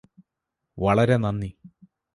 [0.77, 1.51] വളരെ നന്ദി